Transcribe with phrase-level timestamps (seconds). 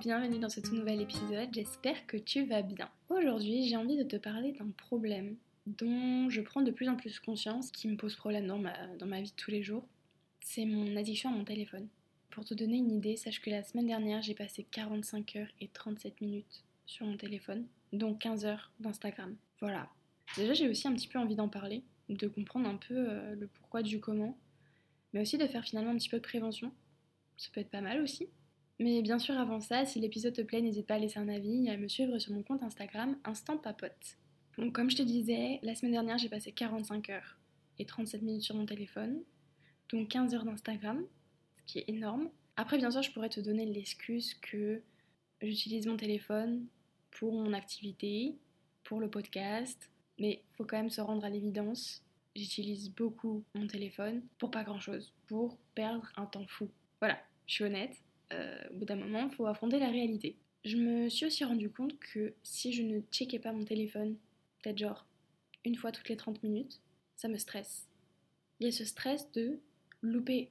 [0.00, 2.88] bienvenue dans ce tout nouvel épisode, j'espère que tu vas bien.
[3.10, 5.36] Aujourd'hui j'ai envie de te parler d'un problème
[5.66, 9.04] dont je prends de plus en plus conscience, qui me pose problème dans ma, dans
[9.04, 9.86] ma vie de tous les jours,
[10.40, 11.86] c'est mon addiction à mon téléphone.
[12.30, 15.68] Pour te donner une idée, sache que la semaine dernière j'ai passé 45 heures et
[15.68, 19.36] 37 minutes sur mon téléphone, dont 15 heures d'Instagram.
[19.60, 19.86] Voilà.
[20.34, 23.46] Déjà j'ai aussi un petit peu envie d'en parler, de comprendre un peu euh, le
[23.48, 24.38] pourquoi du comment,
[25.12, 26.72] mais aussi de faire finalement un petit peu de prévention.
[27.36, 28.30] Ça peut être pas mal aussi.
[28.80, 31.66] Mais bien sûr, avant ça, si l'épisode te plaît, n'hésite pas à laisser un avis
[31.66, 34.16] et à me suivre sur mon compte Instagram Instant Papote.
[34.56, 37.38] Donc, comme je te disais, la semaine dernière, j'ai passé 45 heures
[37.78, 39.20] et 37 minutes sur mon téléphone,
[39.92, 41.04] donc 15 heures d'Instagram,
[41.58, 42.30] ce qui est énorme.
[42.56, 44.80] Après, bien sûr, je pourrais te donner l'excuse que
[45.42, 46.64] j'utilise mon téléphone
[47.10, 48.38] pour mon activité,
[48.84, 52.02] pour le podcast, mais faut quand même se rendre à l'évidence.
[52.34, 56.70] J'utilise beaucoup mon téléphone pour pas grand chose, pour perdre un temps fou.
[56.98, 57.94] Voilà, je suis honnête,
[58.32, 60.36] au bout d'un moment, il faut affronter la réalité.
[60.64, 64.16] Je me suis aussi rendu compte que si je ne checkais pas mon téléphone,
[64.62, 65.06] peut-être genre
[65.64, 66.80] une fois toutes les 30 minutes,
[67.16, 67.86] ça me stresse.
[68.58, 69.58] Il y a ce stress de
[70.02, 70.50] louper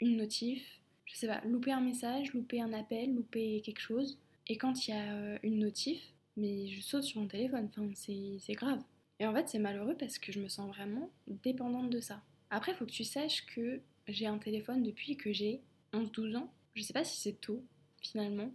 [0.00, 4.18] une notif, je sais pas, louper un message, louper un appel, louper quelque chose.
[4.48, 7.88] Et quand il y a euh, une notif, mais je saute sur mon téléphone, enfin
[7.94, 8.82] c'est grave.
[9.20, 12.22] Et en fait c'est malheureux parce que je me sens vraiment dépendante de ça.
[12.50, 15.60] Après il faut que tu saches que j'ai un téléphone depuis que j'ai
[15.92, 16.52] 11-12 ans.
[16.74, 17.64] Je sais pas si c'est tôt,
[18.00, 18.50] finalement.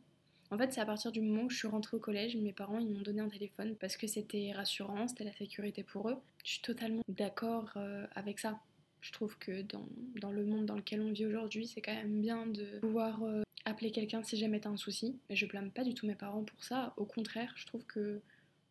[0.49, 2.79] En fait, c'est à partir du moment où je suis rentrée au collège, mes parents
[2.79, 6.17] ils m'ont donné un téléphone parce que c'était rassurant, c'était la sécurité pour eux.
[6.45, 8.59] Je suis totalement d'accord euh, avec ça.
[9.01, 9.87] Je trouve que dans,
[10.21, 13.43] dans, le monde dans lequel on vit aujourd'hui, c'est quand même bien de pouvoir euh,
[13.65, 15.17] appeler quelqu'un si jamais t'as un souci.
[15.29, 16.93] Mais je blâme pas du tout mes parents pour ça.
[16.95, 18.21] Au contraire, je trouve que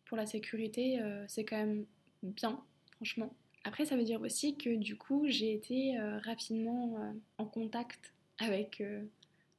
[0.05, 1.85] pour la sécurité, euh, c'est quand même
[2.23, 2.59] bien,
[2.95, 3.33] franchement.
[3.63, 8.81] Après, ça veut dire aussi que du coup, j'ai été rapidement en contact avec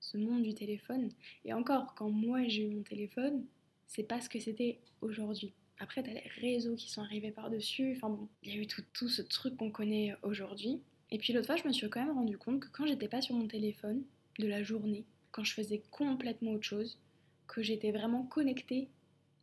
[0.08, 1.10] ce monde du téléphone.
[1.44, 3.44] Et encore, quand moi j'ai eu mon téléphone,
[3.86, 5.52] c'est pas ce que c'était aujourd'hui.
[5.80, 7.94] Après, t'as les réseaux qui sont arrivés par-dessus.
[7.96, 10.80] Enfin bon, il y a eu tout, tout ce truc qu'on connaît aujourd'hui.
[11.10, 13.22] Et puis l'autre fois, je me suis quand même rendu compte que quand j'étais pas
[13.22, 14.02] sur mon téléphone
[14.38, 16.98] de la journée, quand je faisais complètement autre chose,
[17.46, 18.88] que j'étais vraiment connectée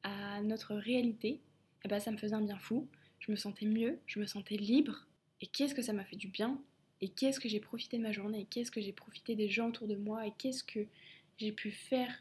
[0.04, 1.42] à notre réalité, et
[1.86, 2.88] eh ben ça me faisait un bien fou.
[3.20, 5.08] Je me sentais mieux, je me sentais libre.
[5.42, 6.60] Et qu'est-ce que ça m'a fait du bien?
[7.02, 9.70] Et qu'est-ce que j'ai profité de ma journée, et qu'est-ce que j'ai profité des gens
[9.70, 10.86] autour de moi, et qu'est-ce que
[11.38, 12.12] j'ai pu faire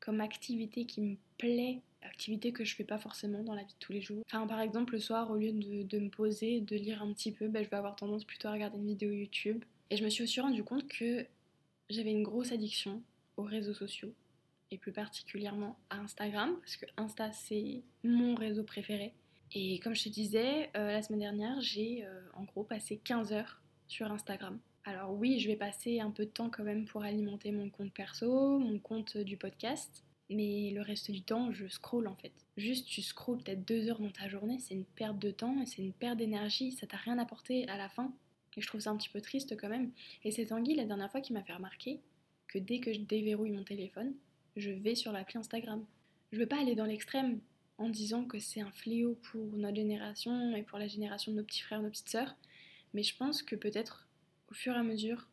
[0.00, 3.78] comme activité qui me plaît, activité que je fais pas forcément dans la vie de
[3.80, 4.22] tous les jours.
[4.26, 7.48] Enfin, par exemple, le soir, au lieu de, me poser, de lire un petit peu,
[7.48, 9.64] ben, je vais avoir tendance plutôt à regarder une vidéo YouTube.
[9.90, 11.26] Et je me suis aussi rendu compte que
[11.90, 13.02] j'avais une grosse addiction
[13.36, 14.12] aux réseaux sociaux,
[14.70, 19.12] et plus particulièrement à Instagram, parce que Insta, c'est mon réseau préféré.
[19.54, 23.32] Et comme je te disais, euh, la semaine dernière, j'ai euh, en gros passé 15
[23.32, 24.58] heures sur Instagram.
[24.84, 27.92] Alors oui, je vais passer un peu de temps quand même pour alimenter mon compte
[27.92, 32.32] perso, mon compte du podcast, mais le reste du temps, je scroll en fait.
[32.56, 35.66] Juste, tu scrolles peut-être deux heures dans ta journée, c'est une perte de temps et
[35.66, 38.12] c'est une perte d'énergie, ça t'a rien apporté à la fin.
[38.56, 39.90] Et je trouve ça un petit peu triste quand même.
[40.24, 42.00] Et c'est Tanguy la dernière fois qui m'a fait remarquer
[42.48, 44.14] que dès que je déverrouille mon téléphone,
[44.56, 45.84] je vais sur l'appli Instagram.
[46.32, 47.40] Je veux pas aller dans l'extrême
[47.78, 51.44] en disant que c'est un fléau pour notre génération et pour la génération de nos
[51.44, 52.34] petits frères, nos petites sœurs,
[52.96, 54.08] mais je pense que peut-être
[54.50, 55.28] au fur et à mesure,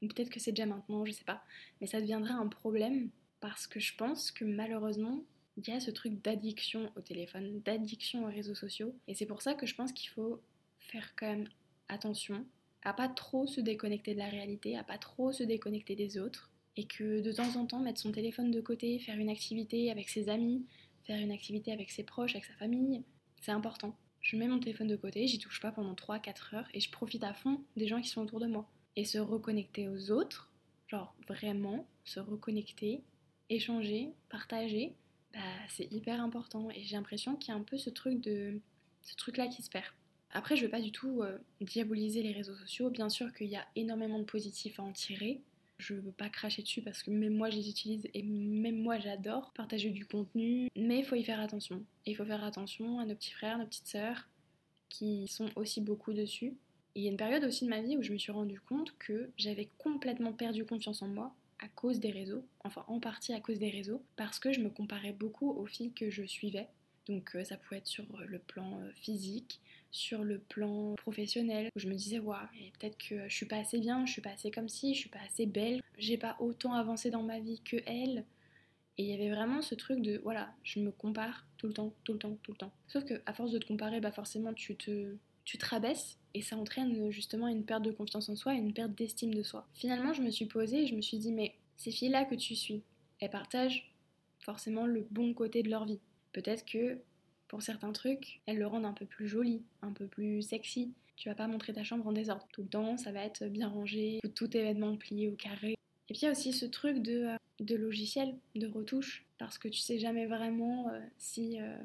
[0.00, 1.44] peut-être que c'est déjà maintenant, je sais pas,
[1.80, 5.22] mais ça deviendrait un problème parce que je pense que malheureusement,
[5.58, 8.94] il y a ce truc d'addiction au téléphone, d'addiction aux réseaux sociaux.
[9.08, 10.40] Et c'est pour ça que je pense qu'il faut
[10.78, 11.48] faire quand même
[11.88, 12.46] attention
[12.82, 16.50] à pas trop se déconnecter de la réalité, à pas trop se déconnecter des autres.
[16.78, 20.08] Et que de temps en temps, mettre son téléphone de côté, faire une activité avec
[20.08, 20.64] ses amis,
[21.04, 23.02] faire une activité avec ses proches, avec sa famille,
[23.42, 23.96] c'est important
[24.26, 27.22] je mets mon téléphone de côté, j'y touche pas pendant 3-4 heures et je profite
[27.22, 28.68] à fond des gens qui sont autour de moi.
[28.96, 30.50] Et se reconnecter aux autres,
[30.88, 33.04] genre vraiment se reconnecter,
[33.50, 34.96] échanger, partager,
[35.32, 35.38] bah,
[35.68, 36.70] c'est hyper important.
[36.70, 38.60] Et j'ai l'impression qu'il y a un peu ce truc de
[39.02, 39.86] ce truc-là qui se perd.
[40.32, 42.90] Après, je veux pas du tout euh, diaboliser les réseaux sociaux.
[42.90, 45.40] Bien sûr qu'il y a énormément de positifs à en tirer.
[45.78, 48.98] Je veux pas cracher dessus parce que même moi je les utilise et même moi
[48.98, 51.84] j'adore partager du contenu, mais il faut y faire attention.
[52.06, 54.28] il faut faire attention à nos petits frères, nos petites sœurs
[54.88, 56.56] qui sont aussi beaucoup dessus.
[56.94, 58.58] Et il y a une période aussi de ma vie où je me suis rendu
[58.60, 63.32] compte que j'avais complètement perdu confiance en moi à cause des réseaux, enfin en partie
[63.32, 66.68] à cause des réseaux, parce que je me comparais beaucoup aux filles que je suivais.
[67.06, 69.60] Donc euh, ça pouvait être sur le plan euh, physique,
[69.96, 72.46] sur le plan professionnel, où je me disais, waouh,
[72.78, 75.08] peut-être que je suis pas assez bien, je suis pas assez comme si, je suis
[75.08, 78.24] pas assez belle, j'ai pas autant avancé dans ma vie que elle.
[78.98, 81.92] Et il y avait vraiment ce truc de, voilà, je me compare tout le temps,
[82.04, 82.72] tout le temps, tout le temps.
[82.88, 86.42] Sauf que à force de te comparer, bah forcément tu te, tu te rabaisses et
[86.42, 89.66] ça entraîne justement une perte de confiance en soi et une perte d'estime de soi.
[89.72, 92.54] Finalement, je me suis posée et je me suis dit, mais ces filles-là que tu
[92.54, 92.82] suis,
[93.20, 93.92] elles partagent
[94.40, 96.00] forcément le bon côté de leur vie.
[96.32, 96.98] Peut-être que
[97.48, 100.92] pour certains trucs, elles le rendent un peu plus joli, un peu plus sexy.
[101.16, 102.46] Tu vas pas montrer ta chambre en désordre.
[102.52, 105.76] Tout le temps, ça va être bien rangé, tout événement plié au carré.
[106.08, 109.58] Et puis il y a aussi ce truc de, euh, de logiciel, de retouche, parce
[109.58, 111.76] que tu sais jamais vraiment euh, si euh,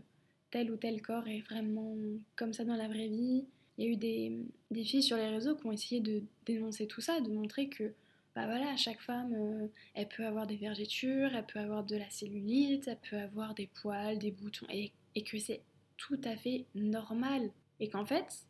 [0.52, 1.96] tel ou tel corps est vraiment
[2.36, 3.46] comme ça dans la vraie vie.
[3.78, 4.38] Il y a eu des,
[4.70, 7.94] des filles sur les réseaux qui ont essayé de dénoncer tout ça, de montrer que
[8.36, 12.88] bah voilà, chaque femme, elle peut avoir des vergetures, elle peut avoir de la cellulite,
[12.88, 14.68] elle peut avoir des poils, des boutons,
[15.16, 15.62] et que c'est
[15.98, 17.52] tout à fait normal.
[17.80, 18.48] Et qu'en fait,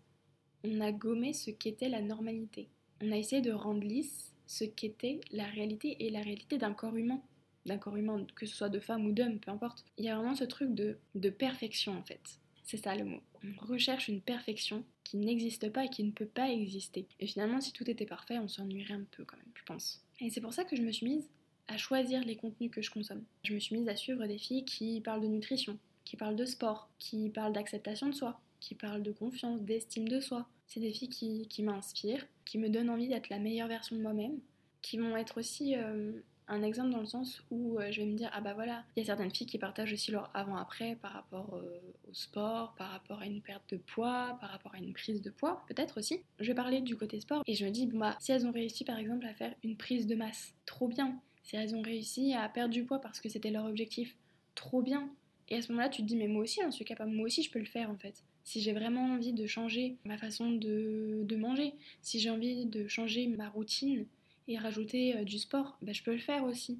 [0.63, 2.69] on a gommé ce qu'était la normalité.
[3.01, 6.95] On a essayé de rendre lisse ce qu'était la réalité et la réalité d'un corps
[6.95, 7.21] humain.
[7.65, 9.85] D'un corps humain, que ce soit de femme ou d'homme, peu importe.
[9.97, 12.39] Il y a vraiment ce truc de, perfection en fait.
[12.63, 13.21] C'est ça le mot.
[13.43, 17.07] On recherche une perfection qui n'existe pas et qui ne peut pas exister.
[17.19, 20.03] Et finalement, si tout était parfait, on s'ennuierait un peu quand même, je pense.
[20.19, 21.29] Et c'est pour ça que je me suis mise
[21.67, 23.23] à choisir les contenus que je consomme.
[23.43, 26.45] Je me suis mise à suivre des filles qui parlent de nutrition, qui parlent de
[26.45, 30.47] sport, qui parlent d'acceptation de soi, qui parlent de confiance, d'estime de soi.
[30.67, 31.09] C'est des filles
[31.47, 34.39] qui, m'inspirent, qui me donnent envie d'être la meilleure version de moi-même,
[34.81, 36.11] qui vont être aussi euh,
[36.47, 38.99] un exemple dans le sens où euh, je vais me dire ah bah voilà, il
[38.99, 42.91] y a certaines filles qui partagent aussi leur avant-après par rapport euh, au sport, par
[42.91, 46.21] rapport à une perte de poids, par rapport à une prise de poids, peut-être aussi.
[46.39, 48.83] Je vais parler du côté sport et je me dis bah si elles ont réussi
[48.83, 51.19] par exemple à faire une prise de masse, trop bien.
[51.43, 54.15] Si elles ont réussi à perdre du poids parce que c'était leur objectif,
[54.55, 55.09] trop bien.
[55.51, 57.43] Et à ce moment-là, tu te dis mais moi aussi, j'en suis capable, moi aussi
[57.43, 61.35] je peux le faire en fait si j'ai vraiment envie de changer ma façon de,
[61.35, 64.05] manger, si j'ai envie de changer ma routine
[64.47, 66.79] et rajouter euh, du sport, bah, je peux le faire aussi.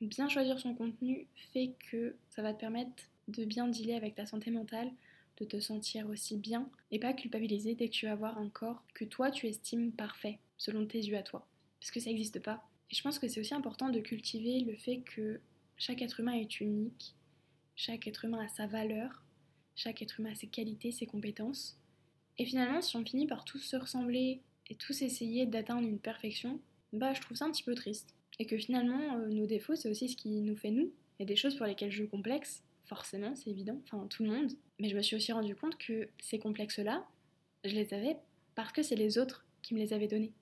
[0.00, 2.90] Bien choisir son contenu fait que ça va te permettre
[3.28, 4.90] de bien dealer avec ta santé mentale,
[5.38, 8.82] de te sentir aussi bien et pas culpabiliser dès que tu vas avoir un corps
[8.94, 11.46] que toi tu estimes parfait, selon tes yeux à toi.
[11.80, 12.66] Parce que ça n'existe pas.
[12.90, 15.40] Et je pense que c'est aussi important de cultiver le fait que
[15.76, 17.14] chaque être humain est unique,
[17.84, 19.24] chaque être humain a sa valeur
[19.74, 21.76] chaque être humain a ses qualités, ses compétences.
[22.38, 26.60] Et finalement, si on finit par tous se ressembler et tous essayer d'atteindre une perfection,
[26.92, 28.14] bah je trouve ça un petit peu triste.
[28.38, 30.92] Et que finalement, euh, nos défauts, c'est aussi ce qui nous fait nous.
[31.18, 34.30] Il y a des choses pour lesquelles je complexe, forcément, c'est évident, enfin tout le
[34.30, 34.52] monde.
[34.78, 37.04] Mais je me suis aussi rendu compte que ces complexes-là,
[37.64, 38.16] je les avais
[38.54, 40.32] parce que c'est les autres qui me les avaient donnés.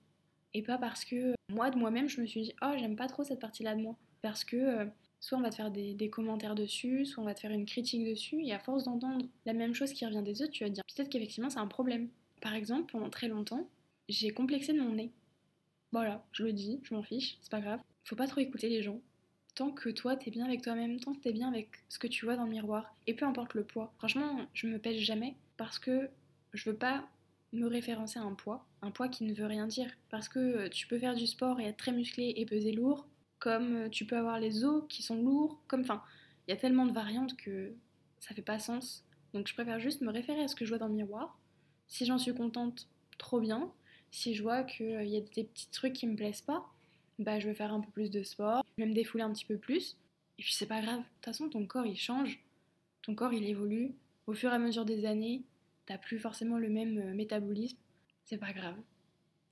[0.53, 3.23] Et pas parce que moi, de moi-même, je me suis dit, oh, j'aime pas trop
[3.23, 3.97] cette partie-là de moi.
[4.21, 4.85] Parce que euh,
[5.21, 8.05] soit on va te faire des, commentaires dessus, soit on va te faire une critique
[8.05, 10.73] dessus, et à force d'entendre la même chose qui revient des autres, tu vas te
[10.73, 12.09] dire peut-être qu'effectivement c'est un problème.
[12.41, 13.69] Par exemple, pendant très longtemps,
[14.09, 15.11] j'ai complexé de mon nez.
[15.91, 17.79] Voilà, je le dis, je m'en fiche, c'est pas grave.
[18.03, 18.99] Faut pas trop écouter les gens.
[19.53, 22.25] Tant que toi t'es bien avec toi-même, tant que t'es bien avec ce que tu
[22.25, 23.93] vois dans le miroir, et peu importe le poids.
[23.99, 26.09] Franchement, je me pèse jamais parce que
[26.53, 27.07] je veux pas
[27.53, 29.91] me référencer à un poids, un poids qui ne veut rien dire.
[30.09, 33.05] Parce que tu peux faire du sport et être très musclé et peser lourd,
[33.41, 36.01] comme euh, tu peux avoir les os qui sont lourds, comme enfin,
[36.47, 37.73] il y a tellement de variantes que
[38.19, 39.03] ça fait pas sens.
[39.33, 41.37] Donc je préfère juste me référer à ce que je vois dans le miroir.
[41.87, 43.73] Si j'en suis contente, trop bien.
[44.11, 46.65] Si je vois qu'il euh, y a des petits trucs qui me plaisent pas,
[47.19, 49.45] bah je vais faire un peu plus de sport, je vais me défouler un petit
[49.45, 49.97] peu plus.
[50.37, 50.99] Et puis c'est pas grave.
[50.99, 52.39] De toute façon, ton corps il change,
[53.01, 53.95] ton corps il évolue.
[54.27, 55.41] Au fur et à mesure des années,
[55.87, 57.77] t'as plus forcément le même euh, métabolisme.
[58.25, 58.77] C'est pas grave.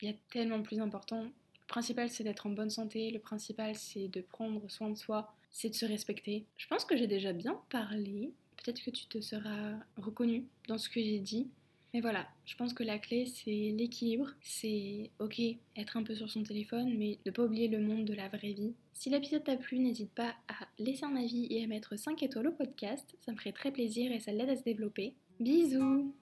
[0.02, 1.26] Il y a tellement plus important
[1.70, 3.12] principal, c'est d'être en bonne santé.
[3.12, 5.34] Le principal, c'est de prendre soin de soi.
[5.52, 6.46] C'est de se respecter.
[6.58, 8.34] Je pense que j'ai déjà bien parlé.
[8.58, 11.48] Peut-être que tu te seras reconnu dans ce que j'ai dit.
[11.94, 14.30] Mais voilà, je pense que la clé, c'est l'équilibre.
[14.42, 15.42] C'est ok,
[15.76, 18.54] être un peu sur son téléphone, mais ne pas oublier le monde de la vraie
[18.54, 18.74] vie.
[18.94, 22.50] Si l'épisode t'a plu, n'hésite pas à laisser un avis et à mettre 5 étoiles
[22.50, 23.16] au podcast.
[23.22, 25.14] Ça me ferait très plaisir et ça l'aide à se développer.
[25.40, 26.14] Bisous